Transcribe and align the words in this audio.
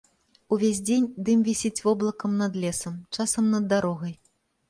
Увесь 0.55 0.79
дзень 0.89 1.03
дым 1.25 1.43
вісіць 1.49 1.83
воблакам 1.87 2.31
над 2.41 2.57
лесам, 2.65 2.95
часам 3.17 3.53
над 3.57 3.67
дарогай. 3.75 4.13